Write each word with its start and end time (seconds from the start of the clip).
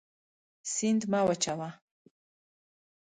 سیند 0.73 1.01
مه 1.11 1.21
وچوه. 1.27 1.69